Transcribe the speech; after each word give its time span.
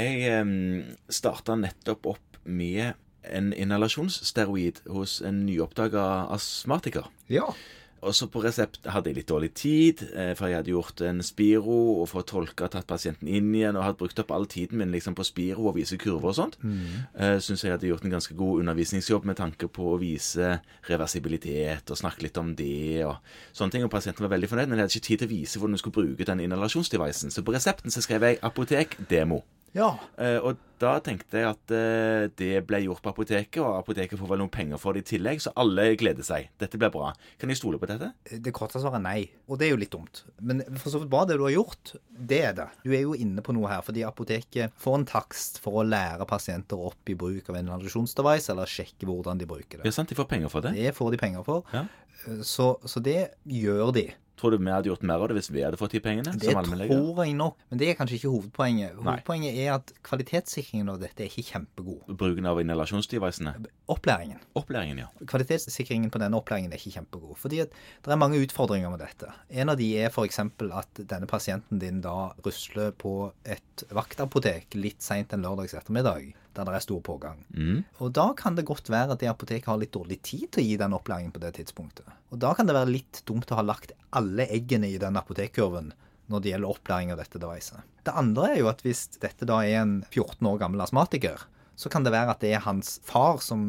Jeg 0.00 0.40
um, 0.40 0.84
starta 1.12 1.56
nettopp 1.58 2.14
opp 2.14 2.40
med 2.44 2.94
en 3.28 3.52
inhalasjonssteroid 3.52 4.80
hos 4.88 5.18
en 5.26 5.44
nyoppdaga 5.44 6.06
astmatiker. 6.32 7.10
Ja. 7.28 7.50
Og 8.00 8.14
så 8.16 8.30
på 8.32 8.40
resept 8.40 8.86
hadde 8.88 9.10
jeg 9.10 9.18
litt 9.18 9.28
dårlig 9.28 9.50
tid, 9.60 10.02
eh, 10.16 10.30
for 10.36 10.48
jeg 10.48 10.60
hadde 10.60 10.72
gjort 10.72 11.02
en 11.04 11.20
Spiro 11.24 12.00
og 12.00 12.08
fått 12.08 12.30
tolka 12.32 12.70
tatt 12.72 12.88
pasienten 12.88 13.28
inn 13.28 13.50
igjen, 13.52 13.76
og 13.76 13.84
hadde 13.84 14.00
brukt 14.00 14.22
opp 14.22 14.32
all 14.32 14.48
tiden 14.48 14.80
min 14.80 14.94
liksom 14.94 15.16
på 15.18 15.26
Spiro 15.28 15.68
og 15.68 15.76
vise 15.76 15.98
kurver 16.00 16.32
og 16.32 16.38
sånt. 16.38 16.56
Mm. 16.64 16.80
Uh, 17.12 17.36
Syns 17.44 17.66
jeg 17.66 17.74
hadde 17.74 17.90
gjort 17.90 18.06
en 18.08 18.16
ganske 18.16 18.36
god 18.38 18.64
undervisningsjobb 18.64 19.28
med 19.28 19.36
tanke 19.36 19.68
på 19.68 19.92
å 19.92 20.00
vise 20.00 20.56
reversibilitet 20.88 21.92
og 21.92 22.00
snakke 22.00 22.24
litt 22.24 22.40
om 22.40 22.54
det 22.56 23.04
og 23.04 23.18
sånne 23.52 23.76
ting. 23.76 23.84
Og 23.84 23.92
pasienten 23.92 24.24
var 24.24 24.32
veldig 24.32 24.48
fornøyd, 24.48 24.72
men 24.72 24.80
jeg 24.80 24.88
hadde 24.88 24.96
ikke 24.96 25.08
tid 25.10 25.20
til 25.24 25.28
å 25.28 25.34
vise 25.36 25.60
hvordan 25.60 25.76
du 25.76 25.84
skulle 25.84 26.00
bruke 26.00 26.32
den 26.32 26.44
inhalasjonsdevicen. 26.46 27.34
Så 27.34 27.44
på 27.44 27.52
resepten 27.52 27.92
så 27.92 28.00
skrev 28.00 28.24
jeg 28.24 28.40
'apotek 28.40 28.96
demo'. 29.12 29.44
Ja. 29.76 29.94
Uh, 30.18 30.38
og 30.42 30.66
da 30.80 30.94
tenkte 31.04 31.36
jeg 31.38 31.46
at 31.50 31.72
uh, 31.74 32.24
det 32.40 32.62
ble 32.66 32.80
gjort 32.86 33.02
på 33.04 33.12
apoteket, 33.12 33.60
og 33.62 33.78
apoteket 33.78 34.18
får 34.18 34.30
vel 34.32 34.40
noen 34.42 34.52
penger 34.52 34.80
for 34.80 34.96
det 34.96 35.04
i 35.04 35.08
tillegg, 35.12 35.42
så 35.44 35.52
alle 35.60 35.90
gleder 36.00 36.26
seg. 36.26 36.48
Dette 36.60 36.80
blir 36.80 36.92
bra. 36.94 37.12
Kan 37.40 37.52
jeg 37.52 37.60
stole 37.60 37.78
på 37.80 37.88
dette? 37.90 38.10
Det 38.30 38.54
korte 38.56 38.80
svaret 38.80 38.98
er 38.98 39.04
nei, 39.04 39.20
og 39.46 39.60
det 39.60 39.68
er 39.68 39.74
jo 39.74 39.80
litt 39.82 39.92
dumt. 39.94 40.22
Men 40.40 40.64
for 40.72 40.92
så 40.92 41.02
vidt 41.02 41.12
bra 41.12 41.26
det 41.28 41.38
du 41.38 41.44
har 41.46 41.54
gjort, 41.54 41.94
det 42.10 42.40
er 42.48 42.56
det. 42.56 42.68
Du 42.84 42.94
er 42.94 43.04
jo 43.04 43.16
inne 43.18 43.44
på 43.44 43.54
noe 43.56 43.70
her, 43.70 43.84
fordi 43.86 44.06
apoteket 44.08 44.74
får 44.80 45.00
en 45.00 45.08
takst 45.10 45.60
for 45.62 45.82
å 45.82 45.86
lære 45.86 46.26
pasienter 46.30 46.80
opp 46.90 47.12
i 47.12 47.18
bruk 47.18 47.52
av 47.52 47.60
en 47.60 47.68
inhalasjonsdevice, 47.68 48.50
eller 48.54 48.70
sjekke 48.70 49.08
hvordan 49.08 49.40
de 49.40 49.50
bruker 49.50 49.80
det. 49.80 49.86
Ja, 49.86 49.94
sant, 49.94 50.10
De 50.10 50.18
får 50.18 50.30
penger 50.32 50.50
for 50.52 50.66
det? 50.66 50.74
Det 50.80 50.96
får 50.96 51.14
de 51.14 51.20
penger 51.20 51.46
for. 51.46 51.68
Ja. 51.76 51.86
Så, 52.44 52.74
så 52.84 53.00
det 53.04 53.20
gjør 53.48 53.94
de. 53.96 54.10
Tror 54.40 54.54
du 54.54 54.56
vi 54.56 54.72
hadde 54.72 54.88
gjort 54.88 55.02
mer 55.04 55.20
av 55.20 55.28
det 55.28 55.36
hvis 55.36 55.50
vi 55.52 55.60
hadde 55.60 55.76
fått 55.76 55.92
de 55.92 56.00
pengene? 56.00 56.32
Det 56.32 56.54
som 56.54 56.64
tror 56.64 57.20
jeg 57.26 57.34
nok, 57.36 57.58
men 57.68 57.80
det 57.80 57.90
er 57.90 57.96
kanskje 57.98 58.16
ikke 58.16 58.32
hovedpoenget. 58.32 58.94
Nei. 58.96 59.02
Hovedpoenget 59.04 59.58
er 59.60 59.74
at 59.74 59.92
kvalitetssikringen 60.06 60.88
av 60.88 61.00
dette 61.02 61.26
er 61.26 61.28
ikke 61.28 61.44
kjempegod. 61.50 62.08
Bruken 62.22 62.48
av 62.48 62.60
inhalasjonsdevicene? 62.62 63.52
Opplæringen. 63.92 64.40
Opplæringen, 64.56 65.02
ja. 65.04 65.10
Kvalitetssikringen 65.28 66.12
på 66.14 66.22
denne 66.22 66.40
opplæringen 66.40 66.72
er 66.72 66.80
ikke 66.80 66.96
kjempegod. 66.96 67.36
Fordi 67.42 67.60
at 67.66 67.76
det 68.06 68.14
er 68.14 68.20
mange 68.22 68.40
utfordringer 68.40 68.92
med 68.94 69.04
dette. 69.04 69.28
En 69.52 69.72
av 69.74 69.76
de 69.80 69.90
er 70.00 70.08
f.eks. 70.08 70.40
at 70.40 71.02
denne 71.12 71.28
pasienten 71.28 71.82
din 71.82 72.00
da 72.04 72.30
rusler 72.46 72.94
på 72.96 73.34
et 73.44 73.84
vaktapotek 73.92 74.78
litt 74.78 75.04
seint 75.04 75.34
en 75.36 75.44
lørdags 75.44 75.76
ettermiddag, 75.76 76.32
der 76.56 76.66
det 76.66 76.74
er 76.76 76.84
stor 76.84 77.00
pågang. 77.06 77.42
Mm. 77.54 77.82
Og 78.02 78.12
da 78.16 78.30
kan 78.36 78.56
det 78.58 78.66
godt 78.68 78.90
være 78.90 79.14
at 79.14 79.22
det 79.22 79.30
apoteket 79.30 79.70
har 79.70 79.80
litt 79.80 79.94
dårlig 79.94 80.20
tid 80.26 80.48
til 80.50 80.62
å 80.62 80.66
gi 80.66 80.78
den 80.80 80.96
opplæringen 80.96 81.34
på 81.34 81.42
det 81.42 81.54
tidspunktet. 81.58 82.08
Og 82.30 82.40
da 82.42 82.52
kan 82.58 82.68
det 82.68 82.76
være 82.76 82.92
litt 82.92 83.22
dumt 83.28 83.50
å 83.52 83.60
ha 83.60 83.66
lagt 83.66 83.94
alle 84.16 84.48
eggene 84.50 84.90
i 84.90 84.98
den 85.00 85.18
apotekkurven 85.20 85.92
når 86.30 86.42
det 86.42 86.52
gjelder 86.52 86.74
opplæring 86.74 87.14
av 87.14 87.22
dette 87.22 87.40
deviset. 87.42 87.86
Det 88.06 88.14
andre 88.16 88.52
er 88.52 88.60
jo 88.62 88.70
at 88.70 88.82
hvis 88.86 89.06
dette 89.22 89.48
da 89.48 89.60
er 89.66 89.82
en 89.82 89.96
14 90.10 90.46
år 90.46 90.60
gammel 90.62 90.82
astmatiker, 90.84 91.42
så 91.80 91.88
kan 91.92 92.04
det 92.04 92.12
være 92.12 92.34
at 92.34 92.42
det 92.44 92.52
er 92.52 92.64
hans 92.66 92.98
far 93.06 93.40
som 93.44 93.62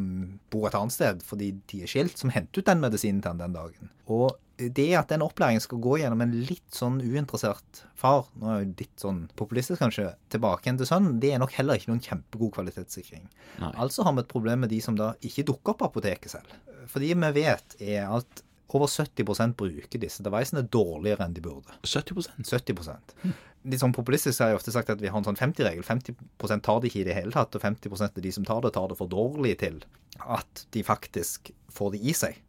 bor 0.51 0.67
et 0.67 0.75
annet 0.75 0.95
sted 0.95 1.21
fordi 1.23 1.53
de 1.71 1.83
er 1.85 1.91
skilt, 1.91 2.17
som 2.19 2.33
henter 2.33 2.59
ut 2.59 2.67
den 2.67 2.83
medisinen 2.83 3.21
til 3.23 3.31
han 3.31 3.39
den 3.39 3.55
dagen. 3.55 3.91
Og 4.11 4.35
det 4.61 4.89
at 4.99 5.09
den 5.09 5.23
opplæringen 5.25 5.63
skal 5.63 5.79
gå 5.81 5.95
gjennom 6.01 6.21
en 6.21 6.33
litt 6.45 6.75
sånn 6.75 6.99
uinteressert 7.01 7.83
far, 7.97 8.27
nå 8.37 8.49
er 8.51 8.59
jo 8.59 8.73
litt 8.83 9.01
sånn 9.01 9.23
populistisk 9.39 9.81
kanskje, 9.81 10.11
tilbake 10.33 10.67
igjen 10.67 10.81
til 10.81 10.89
sønnen, 10.89 11.17
det 11.23 11.31
er 11.33 11.41
nok 11.41 11.55
heller 11.55 11.79
ikke 11.79 11.93
noen 11.93 12.03
kjempegod 12.03 12.53
kvalitetssikring. 12.57 13.25
Nei. 13.63 13.71
Altså 13.71 14.05
har 14.05 14.17
vi 14.17 14.25
et 14.25 14.31
problem 14.35 14.65
med 14.65 14.73
de 14.73 14.81
som 14.83 14.99
da 14.99 15.13
ikke 15.25 15.47
dukker 15.47 15.73
opp 15.73 15.81
på 15.81 15.89
apoteket 15.89 16.35
selv. 16.35 16.53
For 16.91 17.01
det 17.01 17.15
vi 17.15 17.33
vet 17.39 17.77
er 17.79 18.11
at 18.11 18.43
over 18.77 18.89
70% 18.91 19.55
bruker 19.59 20.01
disse 20.01 20.23
devicene 20.25 20.63
dårligere 20.63 21.25
enn 21.25 21.35
de 21.35 21.43
burde. 21.43 21.77
70% 21.85 22.47
70% 22.47 23.15
Litt 23.61 23.81
sånn 23.83 23.93
populistisk 23.93 24.41
har 24.41 24.49
jeg 24.51 24.57
ofte 24.57 24.73
sagt 24.73 24.89
at 24.89 25.01
vi 25.03 25.09
har 25.11 25.19
en 25.19 25.27
sånn 25.27 25.37
50-regel. 25.37 25.83
50% 25.85 26.63
tar 26.65 26.79
det 26.81 26.89
ikke 26.89 27.03
i 27.03 27.05
det 27.05 27.13
hele 27.13 27.33
tatt, 27.35 27.53
og 27.53 27.61
50% 27.61 28.17
av 28.17 28.23
de 28.25 28.31
som 28.33 28.47
tar 28.47 28.63
det, 28.65 28.71
tar 28.73 28.87
det 28.89 28.97
for 28.97 29.11
dårlig 29.11 29.51
til 29.61 29.83
at 30.25 30.63
de 30.73 30.81
faktisk 30.85 31.51
får 31.69 31.93
det 31.93 32.01
i 32.01 32.15
seg. 32.17 32.39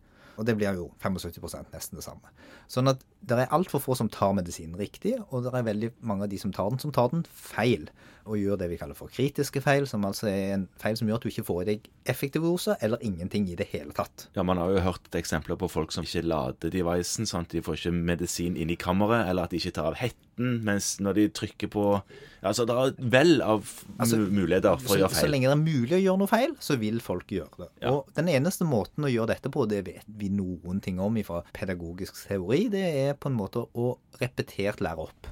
Og 0.41 0.47
det 0.49 0.57
blir 0.57 0.79
jo 0.79 0.89
75% 1.05 1.75
nesten 1.75 2.01
det 2.01 2.07
samme. 2.07 2.33
Sånn 2.73 2.89
at 2.89 3.05
det 3.23 3.39
er 3.39 3.53
altfor 3.55 3.79
få 3.83 3.95
som 3.99 4.09
tar 4.11 4.33
medisinen 4.35 4.75
riktig, 4.81 5.15
og 5.31 5.45
det 5.47 5.53
er 5.55 5.67
veldig 5.69 5.93
mange 6.03 6.27
av 6.27 6.33
de 6.33 6.39
som 6.43 6.53
tar 6.55 6.73
den, 6.73 6.81
som 6.83 6.93
tar 6.95 7.13
den 7.15 7.23
feil. 7.31 7.89
Og 8.23 8.37
gjør 8.39 8.59
det 8.61 8.69
vi 8.71 8.77
kaller 8.79 8.95
for 8.95 9.11
kritiske 9.11 9.59
feil, 9.65 9.83
som 9.91 10.05
altså 10.07 10.29
er 10.31 10.53
en 10.55 10.69
feil 10.79 10.95
som 10.99 11.09
gjør 11.11 11.19
at 11.19 11.25
du 11.25 11.31
ikke 11.33 11.43
får 11.49 11.63
i 11.63 11.69
deg 11.73 11.89
effektive 12.07 12.47
dose, 12.47 12.77
eller 12.83 13.03
ingenting 13.03 13.49
i 13.51 13.57
det 13.59 13.67
hele 13.73 13.91
tatt. 13.97 14.29
Ja, 14.37 14.45
Man 14.47 14.59
har 14.63 14.71
jo 14.71 14.83
hørt 14.85 15.11
eksempler 15.19 15.59
på 15.59 15.69
folk 15.71 15.91
som 15.95 16.07
ikke 16.07 16.23
lader 16.31 16.71
devicen, 16.71 17.27
sånn 17.27 17.47
at 17.49 17.55
de 17.55 17.63
får 17.67 17.81
ikke 17.81 17.95
medisin 17.99 18.55
inn 18.59 18.71
i 18.71 18.79
kammeret, 18.79 19.27
eller 19.31 19.49
at 19.49 19.55
de 19.55 19.59
ikke 19.59 19.75
tar 19.75 19.91
av 19.91 19.99
hetten 19.99 20.63
mens 20.65 20.95
når 21.03 21.19
de 21.19 21.25
trykker 21.35 21.69
på 21.75 21.83
Altså, 22.43 22.65
det 22.67 22.75
er 22.75 22.95
vel 23.13 23.37
av 23.45 23.67
Altså, 24.01 24.17
muligheter 24.19 24.79
for 24.81 24.89
Så, 24.89 24.95
å 24.97 25.01
gjøre 25.03 25.13
feil. 25.13 25.21
så 25.21 25.29
lenge 25.31 25.51
det 25.51 25.53
er 25.53 25.61
mulig 25.61 25.95
å 25.95 26.01
gjøre 26.03 26.19
noe 26.23 26.31
feil, 26.31 26.55
så 26.59 26.75
vil 26.81 26.97
folk 27.05 27.31
gjøre 27.31 27.61
det. 27.61 27.69
Ja. 27.85 27.93
Og 27.93 28.09
den 28.17 28.31
eneste 28.33 28.67
måten 28.67 29.07
å 29.07 29.11
gjøre 29.13 29.35
dette 29.35 29.53
på, 29.53 29.67
det 29.71 29.83
vet 29.87 30.09
vi 30.19 30.31
noen 30.33 30.81
ting 30.83 30.99
om 31.03 31.19
fra 31.27 31.43
pedagogisk 31.55 32.17
teori, 32.27 32.65
det 32.73 32.83
er 33.05 33.12
på 33.21 33.31
en 33.31 33.39
måte 33.39 33.65
å 33.75 33.95
repetert 34.21 34.83
lære 34.85 35.09
opp. 35.09 35.31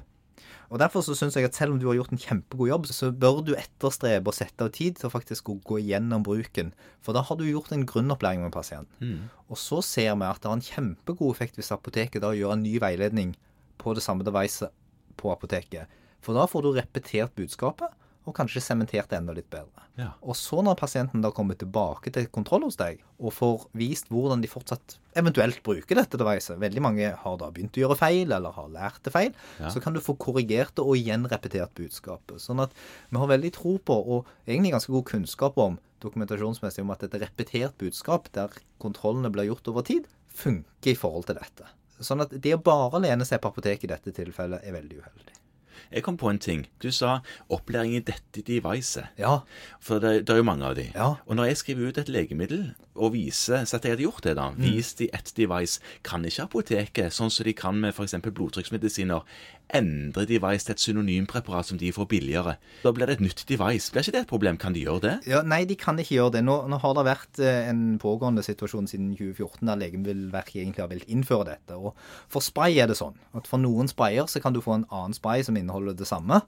Og 0.71 0.79
Derfor 0.79 1.03
så 1.03 1.13
syns 1.17 1.35
jeg 1.35 1.49
at 1.49 1.57
selv 1.57 1.75
om 1.75 1.79
du 1.81 1.89
har 1.89 1.97
gjort 1.97 2.13
en 2.15 2.21
kjempegod 2.21 2.69
jobb, 2.69 2.85
så 2.87 3.09
bør 3.11 3.41
du 3.43 3.51
etterstrebe 3.59 4.31
å 4.31 4.35
sette 4.35 4.63
av 4.63 4.71
tid 4.75 4.95
til 4.97 5.09
å 5.09 5.11
faktisk 5.11 5.51
gå 5.67 5.81
gjennom 5.83 6.23
bruken. 6.23 6.71
For 7.03 7.11
da 7.15 7.25
har 7.27 7.39
du 7.39 7.43
gjort 7.43 7.73
en 7.75 7.83
grunnopplæring 7.87 8.45
med 8.45 8.53
pasienten. 8.55 8.95
Mm. 9.03 9.25
Og 9.51 9.59
så 9.59 9.81
ser 9.83 10.15
vi 10.15 10.29
at 10.29 10.39
det 10.39 10.47
har 10.47 10.55
en 10.55 10.63
kjempegod 10.63 11.35
effekt 11.35 11.59
hvis 11.59 11.73
apoteket 11.75 12.23
da 12.23 12.31
gjør 12.37 12.55
en 12.55 12.63
ny 12.63 12.77
veiledning 12.79 13.35
på 13.83 13.97
det 13.97 14.05
samme 14.05 14.23
devicet 14.23 14.71
på 15.19 15.33
apoteket. 15.33 15.91
For 16.23 16.37
da 16.37 16.47
får 16.47 16.63
du 16.63 16.71
repetert 16.77 17.35
budskapet, 17.35 17.91
og 18.29 18.35
kanskje 18.37 18.61
sementert 18.61 19.09
det 19.09 19.17
enda 19.17 19.33
litt 19.33 19.49
bedre. 19.49 19.81
Ja. 19.97 20.11
Og 20.21 20.35
så 20.37 20.61
når 20.63 20.77
pasienten 20.77 21.23
da 21.23 21.31
kommer 21.33 21.57
tilbake 21.57 22.11
til 22.13 22.27
kontroll 22.33 22.63
hos 22.67 22.77
deg, 22.77 22.99
og 23.17 23.33
får 23.33 23.63
vist 23.77 24.11
hvordan 24.13 24.43
de 24.43 24.49
fortsatt 24.51 24.97
eventuelt 25.17 25.59
bruker 25.65 25.97
dette 25.97 26.19
devicet, 26.21 26.59
veldig 26.61 26.83
mange 26.85 27.09
har 27.23 27.37
da 27.41 27.49
begynt 27.51 27.79
å 27.79 27.83
gjøre 27.83 27.97
feil, 27.97 28.31
eller 28.31 28.53
har 28.55 28.69
lært 28.69 29.01
det 29.03 29.13
feil, 29.15 29.33
Ja. 29.59 29.69
så 29.73 29.81
kan 29.81 29.93
du 29.97 29.99
få 29.99 30.15
korrigert 30.21 30.75
det 30.77 30.85
og 30.85 30.95
gjenrepetert 31.01 31.73
budskapet. 31.73 32.37
Sånn 32.39 32.61
at 32.61 32.71
vi 33.09 33.17
har 33.17 33.27
veldig 33.27 33.53
tro 33.57 33.77
på, 33.79 33.97
og 33.97 34.25
egentlig 34.47 34.71
ganske 34.77 34.93
god 34.93 35.05
kunnskap 35.05 35.57
om, 35.57 35.79
dokumentasjonsmessig 36.01 36.81
om 36.85 36.91
at 36.93 37.03
et 37.03 37.19
repetert 37.21 37.77
budskap, 37.77 38.31
der 38.33 38.49
kontrollene 38.79 39.31
blir 39.33 39.49
gjort 39.49 39.67
over 39.73 39.81
tid, 39.81 40.05
funker 40.31 40.93
i 40.93 40.95
forhold 40.95 41.25
til 41.25 41.35
dette. 41.41 41.65
Sånn 42.01 42.21
at 42.23 42.31
det 42.33 42.55
å 42.55 42.63
bare 42.63 43.01
lene 43.03 43.25
seg 43.25 43.41
på 43.41 43.49
apoteket 43.51 43.83
i 43.85 43.93
dette 43.93 44.13
tilfellet 44.15 44.63
er 44.65 44.73
veldig 44.73 45.01
uheldig. 45.03 45.35
Jeg 45.91 46.03
kom 46.05 46.17
på 46.17 46.29
en 46.29 46.39
ting. 46.41 46.65
Du 46.83 46.91
sa 46.91 47.19
opplæring 47.49 47.95
i 47.97 48.03
dette 48.05 48.43
devicet. 48.47 49.11
Ja, 49.19 49.39
For 49.79 49.99
det, 49.99 50.27
det 50.27 50.35
er 50.35 50.41
jo 50.41 50.47
mange 50.47 50.65
av 50.65 50.75
de. 50.77 50.89
Ja. 50.95 51.13
Og 51.25 51.35
når 51.35 51.51
jeg 51.51 51.61
skriver 51.61 51.87
ut 51.89 51.97
et 51.97 52.09
legemiddel 52.09 52.73
og 52.95 53.13
viser 53.13 53.65
Så 53.65 53.77
at 53.77 53.85
jeg 53.85 53.95
hadde 53.95 54.03
gjort 54.03 54.23
det, 54.23 54.35
da. 54.35 54.49
Mm. 54.51 54.61
Vist 54.63 54.99
de 54.99 55.09
ett 55.13 55.33
device. 55.37 55.79
Kan 56.03 56.25
ikke 56.27 56.43
apoteket, 56.43 57.15
sånn 57.15 57.31
som 57.31 57.47
de 57.47 57.53
kan 57.53 57.77
med 57.79 57.95
f.eks. 57.95 58.17
blodtrykksmedisiner, 58.27 59.23
endre 59.77 60.25
device 60.29 60.65
til 60.67 60.73
et 60.75 60.83
synonympreparat 60.83 61.65
som 61.69 61.77
de 61.81 61.91
får 61.95 62.07
billigere? 62.11 62.55
Da 62.83 62.91
blir 62.95 63.07
det 63.09 63.17
et 63.19 63.23
nytt 63.25 63.43
device. 63.49 63.91
Blir 63.91 64.03
ikke 64.05 64.15
det 64.15 64.21
et 64.25 64.29
problem? 64.31 64.57
Kan 64.61 64.73
de 64.75 64.83
gjøre 64.85 65.01
det? 65.05 65.13
Ja, 65.31 65.41
nei, 65.47 65.63
de 65.69 65.75
kan 65.79 65.97
ikke 66.01 66.15
gjøre 66.17 66.35
det. 66.37 66.43
Nå, 66.47 66.57
nå 66.71 66.79
har 66.83 66.93
det 66.97 67.05
vært 67.07 67.39
eh, 67.43 67.69
en 67.71 67.97
pågående 68.01 68.43
situasjon 68.45 68.87
siden 68.91 69.13
2014 69.17 69.65
der 69.71 69.81
Legemiddelverket 69.81 70.61
egentlig 70.63 70.83
har 70.85 70.91
villet 70.91 71.09
innføre 71.09 71.49
dette. 71.53 71.77
Og 71.79 71.95
for 72.31 72.43
spray 72.45 72.77
er 72.83 72.91
det 72.91 72.99
sånn 72.99 73.15
at 73.37 73.47
for 73.49 73.61
noen 73.63 73.87
sprayer 73.91 74.27
så 74.31 74.41
kan 74.43 74.53
du 74.53 74.61
få 74.61 74.79
en 74.79 74.87
annen 74.91 75.13
spray 75.17 75.43
som 75.47 75.57
inneholder 75.59 75.97
det 75.97 76.07
samme. 76.09 76.41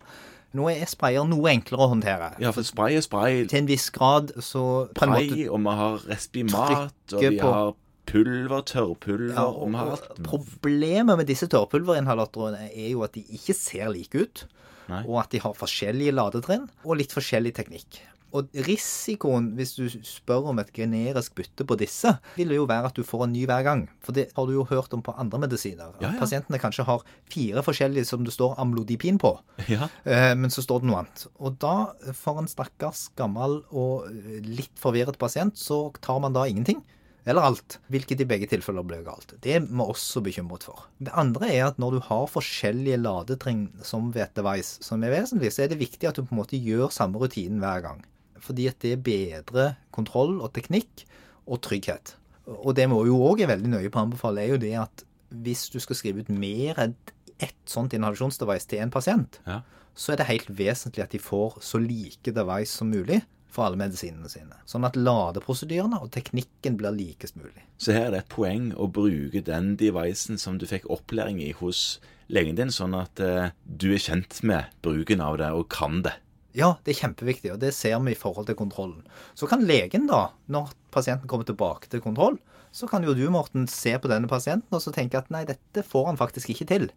Nå 0.54 0.68
er 0.70 0.84
sprayer 0.86 1.26
noe 1.26 1.50
enklere 1.50 1.82
å 1.82 1.90
håndtere. 1.96 2.28
Ja, 2.44 2.52
for 2.54 2.62
spray 2.62 3.00
er 3.00 3.02
spray. 3.02 3.40
Til 3.50 3.64
en 3.64 3.70
viss 3.72 3.88
grad 3.90 4.36
så 4.38 4.86
Spray, 4.94 5.48
og 5.50 5.64
vi 5.66 5.74
har 5.80 6.04
Respimat, 6.12 6.94
og 7.16 7.24
vi 7.24 7.40
på- 7.40 7.50
har 7.56 7.74
pulver, 8.10 8.64
tørrpulver 8.70 9.36
ja, 9.36 9.46
og 9.48 9.74
og. 9.74 10.08
Problemet 10.28 11.20
med 11.20 11.30
disse 11.30 11.48
tørrpulverinhalatorene 11.52 12.70
er 12.72 12.90
jo 12.94 13.04
at 13.06 13.16
de 13.18 13.24
ikke 13.38 13.56
ser 13.58 13.92
like 13.94 14.26
ut. 14.26 14.46
Nei. 14.92 15.04
Og 15.08 15.22
at 15.22 15.32
de 15.32 15.40
har 15.40 15.56
forskjellige 15.56 16.16
ladetrinn 16.16 16.68
og 16.84 16.98
litt 17.00 17.14
forskjellig 17.16 17.54
teknikk. 17.56 18.02
Og 18.34 18.50
risikoen, 18.66 19.52
hvis 19.60 19.76
du 19.78 19.84
spør 20.08 20.48
om 20.50 20.58
et 20.58 20.72
generisk 20.74 21.36
bytte 21.38 21.66
på 21.70 21.76
disse, 21.78 22.16
vil 22.34 22.56
jo 22.56 22.64
være 22.70 22.90
at 22.90 22.98
du 22.98 23.06
får 23.06 23.28
en 23.28 23.36
ny 23.36 23.44
hver 23.50 23.62
gang. 23.68 23.84
For 24.02 24.16
det 24.18 24.32
har 24.34 24.48
du 24.50 24.56
jo 24.56 24.66
hørt 24.66 24.96
om 24.98 25.04
på 25.06 25.14
andre 25.22 25.44
medisiner. 25.44 25.92
Ja, 26.02 26.08
ja. 26.08 26.14
pasientene 26.18 26.58
kanskje 26.62 26.88
har 26.88 27.06
fire 27.30 27.62
forskjellige 27.66 28.10
som 28.10 28.26
det 28.26 28.34
står 28.34 28.58
amlodipin 28.64 29.22
på. 29.22 29.36
Ja. 29.70 29.86
Eh, 30.02 30.34
Men 30.34 30.50
så 30.50 30.66
står 30.66 30.82
det 30.82 30.90
noe 30.90 31.04
annet. 31.04 31.28
Og 31.38 31.60
da, 31.62 31.94
for 32.18 32.42
en 32.42 32.50
stakkars 32.50 33.06
gammel 33.20 33.62
og 33.70 34.10
litt 34.42 34.74
forvirret 34.82 35.22
pasient, 35.22 35.54
så 35.54 35.86
tar 36.02 36.18
man 36.26 36.34
da 36.34 36.48
ingenting. 36.50 36.82
Eller 37.26 37.46
alt. 37.48 37.78
Hvilket 37.94 38.20
i 38.20 38.28
begge 38.28 38.48
tilfeller 38.52 38.84
blir 38.84 39.04
galt. 39.06 39.32
Det 39.44 39.54
er 39.56 39.62
vi 39.64 39.80
også 39.80 40.22
bekymret 40.26 40.66
for. 40.68 40.88
Det 41.00 41.14
andre 41.16 41.48
er 41.54 41.68
at 41.70 41.78
når 41.80 41.96
du 41.96 42.00
har 42.10 42.26
forskjellige 42.28 42.98
ladetrinn 43.00 43.70
som 43.86 44.10
ved 44.12 44.26
et 44.26 44.36
device 44.36 44.84
som 44.84 45.04
er 45.08 45.14
vesentlig, 45.14 45.54
så 45.56 45.64
er 45.64 45.72
det 45.72 45.80
viktig 45.80 46.10
at 46.10 46.20
du 46.20 46.26
på 46.26 46.36
en 46.36 46.42
måte 46.42 46.60
gjør 46.60 46.92
samme 46.92 47.22
rutinen 47.22 47.62
hver 47.64 47.82
gang. 47.86 48.04
Fordi 48.44 48.68
at 48.68 48.80
det 48.84 48.98
bedrer 49.06 49.78
kontroll 49.96 50.42
og 50.44 50.52
teknikk 50.58 51.06
og 51.48 51.62
trygghet. 51.64 52.16
Og 52.48 52.76
det 52.76 52.90
vi 52.92 53.00
jo 53.08 53.22
òg 53.24 53.42
er 53.46 53.54
veldig 53.54 53.72
nøye 53.72 53.90
på 53.92 54.02
å 54.02 54.08
anbefale, 54.10 54.44
er 54.44 54.56
jo 54.56 54.60
det 54.60 54.74
at 54.82 55.06
hvis 55.34 55.70
du 55.72 55.80
skal 55.80 55.96
skrive 55.96 56.26
ut 56.26 56.30
mer 56.30 56.76
enn 56.84 56.98
ett 57.40 57.56
sånt 57.66 57.96
inhalasjonsdevice 57.96 58.68
til 58.70 58.84
en 58.84 58.92
pasient, 58.92 59.40
Ja. 59.48 59.62
så 59.96 60.12
er 60.14 60.18
det 60.20 60.28
helt 60.28 60.50
vesentlig 60.52 61.04
at 61.04 61.12
de 61.16 61.20
får 61.20 61.62
så 61.62 61.80
like 61.80 62.32
device 62.36 62.70
som 62.76 62.92
mulig 62.92 63.22
for 63.54 63.68
alle 63.68 63.80
medisinene 63.80 64.30
sine. 64.32 64.58
Sånn 64.70 64.88
at 64.88 64.98
ladeprosedyrene 64.98 66.02
og 66.02 66.12
teknikken 66.16 66.78
blir 66.80 66.96
likest 66.96 67.38
mulig. 67.40 67.66
Så 67.78 67.96
her 67.96 68.08
er 68.08 68.16
det 68.16 68.24
et 68.24 68.34
poeng 68.34 68.72
å 68.74 68.90
bruke 68.92 69.44
den 69.46 69.76
devicen 69.80 70.42
som 70.42 70.58
du 70.60 70.66
fikk 70.70 70.90
opplæring 70.94 71.42
i 71.44 71.54
hos 71.60 72.02
legen 72.34 72.58
din, 72.58 72.72
sånn 72.74 72.96
at 72.98 73.22
eh, 73.22 73.54
du 73.66 73.92
er 73.94 74.02
kjent 74.02 74.42
med 74.48 74.72
bruken 74.86 75.22
av 75.24 75.38
det 75.42 75.52
og 75.54 75.68
kan 75.74 76.02
det. 76.06 76.16
Ja, 76.54 76.76
det 76.86 76.94
er 76.94 77.00
kjempeviktig, 77.08 77.52
og 77.56 77.62
det 77.64 77.74
ser 77.74 77.98
vi 78.06 78.14
i 78.14 78.18
forhold 78.18 78.46
til 78.50 78.58
kontrollen. 78.58 79.02
Så 79.38 79.50
kan 79.50 79.66
legen, 79.66 80.06
da, 80.10 80.28
når 80.46 80.74
pasienten 80.94 81.30
kommer 81.30 81.48
tilbake 81.50 81.90
til 81.90 82.04
kontroll, 82.04 82.38
så 82.74 82.90
kan 82.90 83.06
jo 83.06 83.16
du, 83.18 83.26
Morten, 83.34 83.66
se 83.70 83.96
på 84.02 84.10
denne 84.10 84.30
pasienten 84.30 84.74
og 84.74 84.82
så 84.82 84.94
tenke 84.94 85.20
at 85.20 85.30
nei, 85.34 85.44
dette 85.50 85.86
får 85.86 86.12
han 86.12 86.20
faktisk 86.20 86.54
ikke 86.54 86.70
til. 86.70 86.88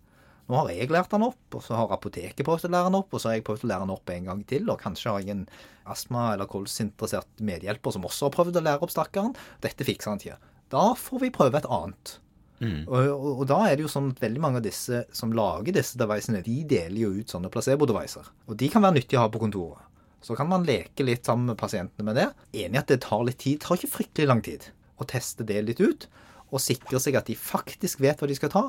Nå 0.47 0.59
har 0.61 0.69
jeg 0.71 0.93
lært 0.95 1.11
den 1.11 1.25
opp, 1.27 1.57
og 1.59 1.63
så 1.65 1.75
har 1.75 1.95
apoteket 1.95 2.47
prøvd 2.47 2.69
å 2.69 2.73
lære 2.75 2.91
den 2.91 2.99
opp, 3.01 3.15
og 3.15 3.23
så 3.23 3.31
har 3.31 3.39
jeg 3.39 3.47
prøvd 3.49 3.65
å 3.67 3.71
lære 3.73 3.87
den 3.87 3.95
opp 3.97 4.13
en 4.15 4.29
gang 4.29 4.45
til, 4.47 4.69
og 4.71 4.79
kanskje 4.83 5.11
har 5.11 5.25
jeg 5.25 5.35
en 5.35 5.47
astma- 5.91 6.29
eller 6.35 6.51
kolsinteressert 6.51 7.43
medhjelper 7.43 7.97
som 7.97 8.07
også 8.07 8.29
har 8.29 8.37
prøvd 8.37 8.61
å 8.61 8.63
lære 8.69 8.87
opp 8.87 8.95
stakkaren. 8.95 9.35
Dette 9.65 9.87
fikser 9.89 10.13
han 10.13 10.23
ikke. 10.23 10.39
Da 10.71 10.87
får 10.99 11.25
vi 11.25 11.33
prøve 11.35 11.59
et 11.59 11.69
annet. 11.79 12.15
Mm. 12.61 12.87
Og, 12.87 13.11
og, 13.11 13.27
og 13.43 13.43
da 13.51 13.59
er 13.67 13.77
det 13.77 13.85
jo 13.85 13.91
sånn 13.93 14.13
at 14.15 14.23
veldig 14.23 14.43
mange 14.43 14.63
av 14.63 14.65
disse 14.65 15.03
som 15.15 15.35
lager 15.37 15.77
disse 15.77 15.99
devicene, 16.01 16.45
de 16.47 16.57
deler 16.71 17.03
jo 17.03 17.13
ut 17.19 17.35
sånne 17.35 17.51
placebo-devicer. 17.53 18.31
Og 18.47 18.57
de 18.63 18.71
kan 18.73 18.87
være 18.87 19.01
nyttige 19.01 19.21
å 19.21 19.27
ha 19.27 19.33
på 19.33 19.43
kontoret. 19.43 19.83
Så 20.25 20.35
kan 20.39 20.49
man 20.51 20.65
leke 20.67 21.05
litt 21.07 21.27
sammen 21.27 21.53
med 21.53 21.61
pasientene 21.61 22.07
med 22.07 22.17
det. 22.19 22.31
Enig 22.65 22.81
at 22.81 22.89
det 22.91 23.03
tar 23.05 23.27
litt 23.27 23.39
tid. 23.43 23.61
Det 23.61 23.67
tar 23.67 23.79
ikke 23.79 23.95
fryktelig 23.99 24.31
lang 24.31 24.43
tid 24.47 24.71
å 24.97 25.07
teste 25.07 25.45
det 25.47 25.61
litt 25.67 25.83
ut, 25.83 26.07
og 26.49 26.63
sikre 26.63 27.01
seg 27.03 27.19
at 27.19 27.29
de 27.29 27.37
faktisk 27.37 28.01
vet 28.01 28.23
hva 28.23 28.29
de 28.31 28.37
skal 28.39 28.53
ta, 28.53 28.63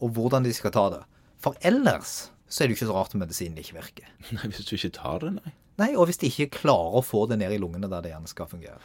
og 0.00 0.10
hvordan 0.16 0.44
de 0.46 0.52
skal 0.56 0.72
ta 0.74 0.86
det. 0.96 1.00
For 1.40 1.56
ellers 1.66 2.30
så 2.50 2.64
er 2.64 2.68
det 2.68 2.74
jo 2.74 2.78
ikke 2.80 2.90
så 2.90 2.96
rart 2.96 3.14
at 3.14 3.20
medisinen 3.22 3.58
ikke 3.62 3.76
virker. 3.78 4.08
Nei, 4.36 4.48
hvis 4.50 4.66
du 4.68 4.74
ikke 4.76 4.92
tar 4.96 5.20
det, 5.22 5.32
nei. 5.38 5.52
Nei, 5.80 5.92
Og 5.96 6.08
hvis 6.10 6.18
de 6.20 6.28
ikke 6.28 6.50
klarer 6.58 6.98
å 6.98 7.04
få 7.06 7.22
det 7.30 7.38
ned 7.40 7.52
i 7.54 7.58
lungene 7.62 7.88
der 7.88 8.02
det 8.04 8.10
gjerne 8.12 8.28
skal 8.28 8.48
fungere. 8.50 8.76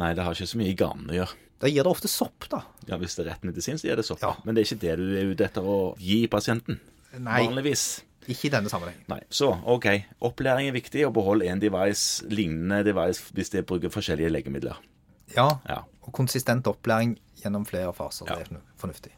Nei, 0.00 0.08
det 0.16 0.24
har 0.24 0.34
ikke 0.34 0.48
så 0.50 0.58
mye 0.58 0.72
i 0.72 0.78
ganene 0.78 1.12
å 1.12 1.18
gjøre. 1.20 1.36
Da 1.62 1.68
gir 1.70 1.84
det 1.86 1.92
ofte 1.92 2.08
sopp, 2.10 2.48
da. 2.50 2.62
Ja, 2.88 2.96
Hvis 2.98 3.14
det 3.14 3.22
er 3.26 3.28
rett 3.34 3.44
medisin, 3.46 3.78
så 3.78 3.86
gir 3.86 4.00
det 4.00 4.06
sopp. 4.08 4.22
Ja. 4.24 4.32
Men 4.42 4.56
det 4.56 4.64
er 4.64 4.70
ikke 4.72 4.80
det 4.82 4.96
du 4.98 5.04
er 5.20 5.28
ute 5.30 5.44
etter 5.46 5.62
å 5.68 5.76
gi 6.02 6.24
pasienten. 6.32 6.80
Nei, 7.14 7.44
Vanligvis. 7.44 7.84
ikke 8.26 8.48
i 8.48 8.52
denne 8.56 8.72
sammenhengen. 8.72 9.04
Nei. 9.12 9.20
Så 9.30 9.52
OK. 9.70 9.86
Opplæring 10.26 10.72
er 10.72 10.74
viktig, 10.74 11.04
og 11.06 11.14
behold 11.20 11.44
en 11.46 11.62
device, 11.62 12.24
lignende 12.32 12.80
device, 12.88 13.28
hvis 13.36 13.52
det 13.54 13.62
bruker 13.68 13.92
forskjellige 13.94 14.32
legemidler. 14.32 14.80
Ja, 15.36 15.60
Ja. 15.68 15.82
og 16.02 16.10
konsistent 16.16 16.66
opplæring 16.66 17.14
gjennom 17.44 17.62
flere 17.68 17.92
faser. 17.94 18.26
Ja. 18.26 18.40
Det 18.42 18.50
er 18.58 18.64
fornuftig. 18.80 19.12